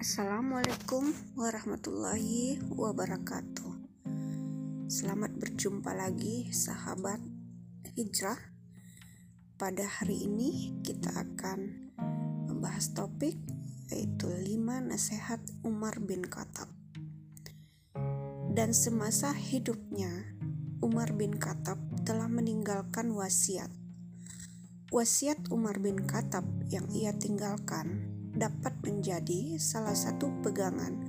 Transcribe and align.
Assalamualaikum 0.00 1.12
warahmatullahi 1.36 2.56
wabarakatuh. 2.72 3.72
Selamat 4.88 5.28
berjumpa 5.36 5.92
lagi, 5.92 6.48
sahabat 6.56 7.20
hijrah. 8.00 8.40
Pada 9.60 9.84
hari 9.84 10.24
ini, 10.24 10.80
kita 10.80 11.12
akan 11.12 11.92
membahas 12.48 12.96
topik 12.96 13.36
yaitu 13.92 14.24
5 14.32 14.88
nasihat 14.88 15.44
Umar 15.68 16.00
bin 16.00 16.24
Khattab. 16.24 16.72
Dan 18.56 18.72
semasa 18.72 19.36
hidupnya, 19.36 20.32
Umar 20.80 21.12
bin 21.12 21.36
Khattab 21.36 21.76
telah 22.08 22.32
meninggalkan 22.32 23.12
wasiat. 23.12 23.68
Wasiat 24.88 25.52
Umar 25.52 25.76
bin 25.76 26.08
Khattab 26.08 26.48
yang 26.72 26.88
ia 26.88 27.12
tinggalkan 27.12 28.16
dapat 28.40 28.72
menjadi 28.80 29.60
salah 29.60 29.92
satu 29.92 30.32
pegangan 30.40 31.04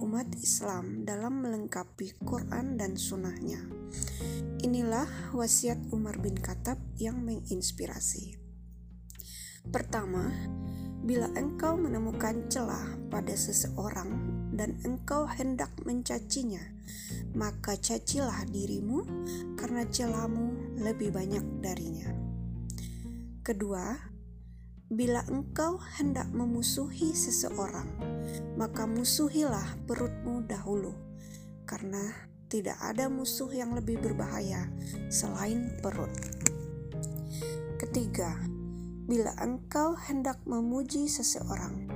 umat 0.00 0.32
Islam 0.40 1.04
dalam 1.04 1.44
melengkapi 1.44 2.16
Quran 2.24 2.80
dan 2.80 2.96
sunnahnya. 2.96 3.60
Inilah 4.64 5.36
wasiat 5.36 5.76
Umar 5.92 6.16
bin 6.24 6.40
Khattab 6.40 6.80
yang 6.96 7.20
menginspirasi. 7.20 8.40
Pertama, 9.68 10.32
bila 11.04 11.28
engkau 11.36 11.76
menemukan 11.76 12.48
celah 12.48 12.96
pada 13.12 13.36
seseorang 13.36 14.08
dan 14.56 14.80
engkau 14.88 15.28
hendak 15.28 15.72
mencacinya, 15.84 16.64
maka 17.36 17.76
cacilah 17.76 18.48
dirimu 18.48 19.04
karena 19.60 19.84
celahmu 19.84 20.80
lebih 20.80 21.12
banyak 21.12 21.44
darinya. 21.60 22.08
Kedua, 23.44 24.09
Bila 24.90 25.22
engkau 25.30 25.78
hendak 26.02 26.26
memusuhi 26.34 27.14
seseorang, 27.14 27.86
maka 28.58 28.90
musuhilah 28.90 29.78
perutmu 29.86 30.42
dahulu, 30.50 30.90
karena 31.62 32.10
tidak 32.50 32.74
ada 32.82 33.06
musuh 33.06 33.46
yang 33.54 33.70
lebih 33.78 34.02
berbahaya 34.02 34.66
selain 35.06 35.78
perut. 35.78 36.10
Ketiga, 37.78 38.34
bila 39.06 39.30
engkau 39.38 39.94
hendak 39.94 40.42
memuji 40.42 41.06
seseorang, 41.06 41.86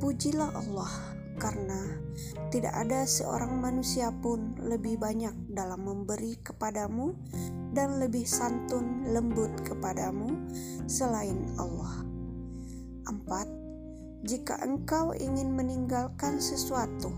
pujilah 0.00 0.48
Allah, 0.56 0.92
karena 1.36 2.00
tidak 2.48 2.72
ada 2.72 3.04
seorang 3.04 3.60
manusia 3.60 4.08
pun 4.24 4.56
lebih 4.56 4.96
banyak 4.96 5.36
dalam 5.52 5.84
memberi 5.84 6.40
kepadamu 6.40 7.12
dan 7.76 8.00
lebih 8.00 8.24
santun 8.24 9.12
lembut 9.12 9.52
kepadamu 9.60 10.32
selain 10.88 11.36
Allah. 11.60 12.09
4. 13.08 14.26
Jika 14.26 14.60
engkau 14.60 15.16
ingin 15.16 15.56
meninggalkan 15.56 16.40
sesuatu, 16.40 17.08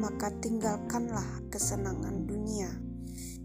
maka 0.00 0.28
tinggalkanlah 0.44 1.44
kesenangan 1.48 2.28
dunia. 2.28 2.68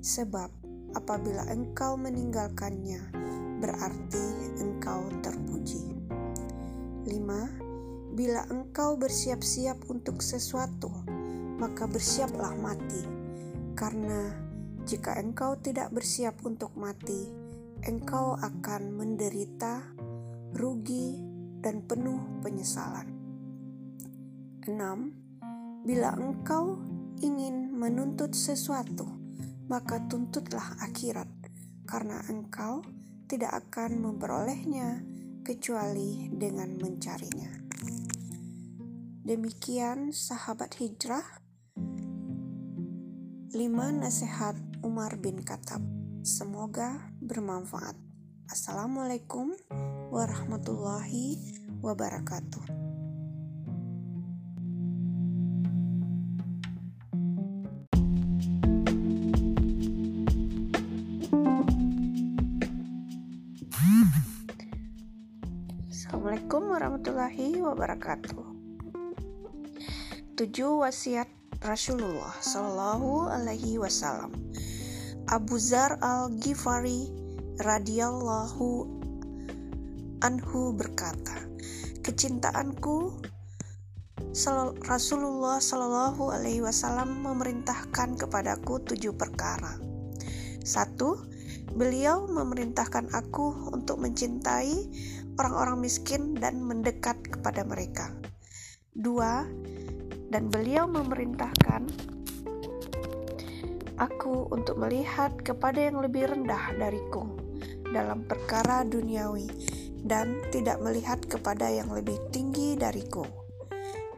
Sebab 0.03 0.51
apabila 0.95 1.47
engkau 1.51 1.95
meninggalkannya, 1.95 2.99
berarti 3.59 4.25
engkau 4.63 5.07
terpuji. 5.19 5.95
5. 7.07 8.15
Bila 8.15 8.47
engkau 8.47 8.95
bersiap-siap 8.95 9.91
untuk 9.91 10.23
sesuatu, 10.23 10.91
maka 11.59 11.87
bersiaplah 11.87 12.55
mati. 12.59 13.03
Karena 13.75 14.31
jika 14.87 15.19
engkau 15.19 15.59
tidak 15.59 15.91
bersiap 15.91 16.39
untuk 16.47 16.71
mati, 16.79 17.27
engkau 17.83 18.39
akan 18.39 18.95
menderita, 18.95 19.83
rugi, 20.55 21.34
dan 21.65 21.81
penuh 21.81 22.21
penyesalan. 22.45 23.09
6. 24.69 25.81
Bila 25.81 26.13
engkau 26.13 26.77
ingin 27.25 27.73
menuntut 27.73 28.37
sesuatu, 28.37 29.09
maka 29.65 30.05
tuntutlah 30.05 30.77
akhirat, 30.85 31.25
karena 31.89 32.21
engkau 32.29 32.85
tidak 33.25 33.65
akan 33.65 33.97
memperolehnya 33.97 35.01
kecuali 35.41 36.29
dengan 36.29 36.77
mencarinya. 36.77 37.49
Demikian 39.25 40.13
sahabat 40.13 40.77
hijrah 40.77 41.25
5 43.49 43.57
nasihat 43.97 44.53
Umar 44.85 45.17
bin 45.17 45.41
Khattab. 45.41 45.81
Semoga 46.21 47.09
bermanfaat. 47.25 47.97
Assalamualaikum 48.45 49.57
warahmatullahi 50.15 51.35
wabarakatuh. 51.83 52.63
Assalamualaikum 65.91 66.61
warahmatullahi 66.71 67.59
wabarakatuh. 67.59 68.39
Tujuh 70.39 70.79
wasiat 70.79 71.27
Rasulullah 71.59 72.31
Shallallahu 72.39 73.35
Alaihi 73.35 73.75
Wasallam. 73.83 74.31
Abu 75.27 75.59
Zar 75.59 75.99
al 75.99 76.31
Ghifari 76.39 77.11
radhiyallahu 77.59 78.94
anhu 80.25 80.73
berkata, 80.73 81.37
"Kecintaanku 82.01 83.21
Rasulullah 84.83 85.63
Shallallahu 85.63 86.27
Alaihi 86.27 86.59
Wasallam 86.59 87.23
memerintahkan 87.23 88.19
kepadaku 88.19 88.83
tujuh 88.83 89.15
perkara. 89.15 89.79
Satu, 90.59 91.23
beliau 91.71 92.27
memerintahkan 92.27 93.15
aku 93.15 93.71
untuk 93.71 94.03
mencintai 94.03 94.75
orang-orang 95.39 95.87
miskin 95.87 96.35
dan 96.35 96.59
mendekat 96.59 97.15
kepada 97.23 97.63
mereka. 97.63 98.11
Dua, 98.91 99.47
dan 100.27 100.51
beliau 100.51 100.83
memerintahkan 100.91 101.87
aku 103.95 104.51
untuk 104.51 104.75
melihat 104.75 105.31
kepada 105.39 105.79
yang 105.79 106.03
lebih 106.03 106.27
rendah 106.27 106.75
dariku 106.75 107.39
dalam 107.87 108.27
perkara 108.27 108.83
duniawi 108.83 109.47
dan 110.05 110.45
tidak 110.53 110.77
melihat 110.85 111.17
kepada 111.25 111.65
yang 111.73 111.89
lebih 111.89 112.15
tinggi 112.29 112.77
dariku. 112.77 113.25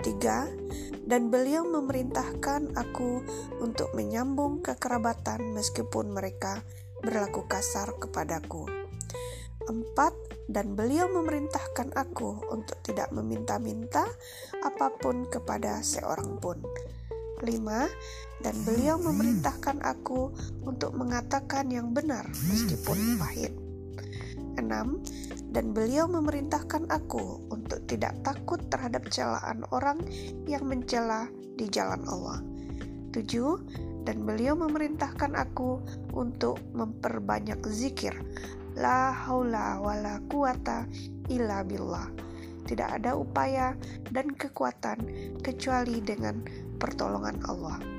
Tiga, 0.04 0.46
dan 1.08 1.32
beliau 1.32 1.64
memerintahkan 1.64 2.76
aku 2.76 3.24
untuk 3.64 3.96
menyambung 3.96 4.62
kekerabatan 4.62 5.56
meskipun 5.56 6.12
mereka 6.12 6.62
berlaku 7.02 7.48
kasar 7.48 7.96
kepadaku. 7.98 8.68
Empat, 9.68 10.14
dan 10.48 10.80
beliau 10.80 11.12
memerintahkan 11.12 11.92
aku 11.96 12.40
untuk 12.52 12.80
tidak 12.84 13.12
meminta-minta 13.12 14.08
apa 14.64 14.92
pun 14.96 15.28
kepada 15.28 15.84
seorang 15.84 16.40
pun. 16.40 16.62
Lima, 17.44 17.86
dan 18.40 18.56
beliau 18.64 18.96
memerintahkan 19.02 19.84
aku 19.84 20.32
untuk 20.64 20.96
mengatakan 20.96 21.68
yang 21.68 21.92
benar 21.92 22.26
meskipun 22.48 23.20
pahit. 23.20 23.67
Enam, 24.68 25.00
dan 25.56 25.72
beliau 25.72 26.12
memerintahkan 26.12 26.92
aku 26.92 27.40
untuk 27.48 27.80
tidak 27.88 28.20
takut 28.28 28.60
terhadap 28.68 29.08
celaan 29.08 29.64
orang 29.72 30.04
yang 30.44 30.68
mencela 30.68 31.32
di 31.56 31.72
jalan 31.72 32.04
Allah. 32.12 32.44
7. 33.16 34.04
Dan 34.04 34.24
beliau 34.24 34.56
memerintahkan 34.60 35.36
aku 35.36 35.80
untuk 36.12 36.60
memperbanyak 36.76 37.60
zikir. 37.68 38.14
La 38.78 39.10
haula 39.10 39.82
wa 39.82 39.96
la 39.98 40.22
quwata 40.28 40.86
illa 41.32 41.66
billah. 41.66 42.08
Tidak 42.68 43.00
ada 43.00 43.16
upaya 43.16 43.74
dan 44.12 44.36
kekuatan 44.36 45.00
kecuali 45.40 46.04
dengan 46.04 46.44
pertolongan 46.78 47.40
Allah. 47.48 47.97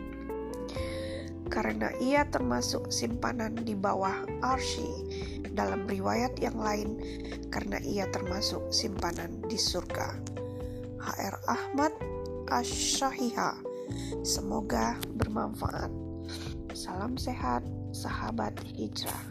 Karena 1.48 1.88
ia 1.98 2.28
termasuk 2.28 2.92
simpanan 2.92 3.56
di 3.64 3.72
bawah 3.72 4.24
arsy 4.44 4.88
dalam 5.56 5.88
riwayat 5.90 6.38
yang 6.38 6.54
lain 6.54 7.00
karena 7.50 7.82
ia 7.82 8.06
termasuk 8.14 8.70
simpanan 8.70 9.42
di 9.50 9.58
surga. 9.58 10.14
HR 11.02 11.36
Ahmad 11.48 11.92
Asyahiha. 12.52 13.58
Semoga 14.22 15.00
bermanfaat. 15.16 15.90
Salam 16.76 17.16
sehat, 17.16 17.64
sahabat 17.90 18.54
hijrah. 18.76 19.24